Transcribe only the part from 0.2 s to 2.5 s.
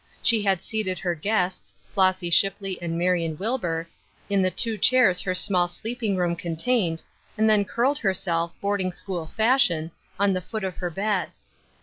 She had seated her guests— Flossy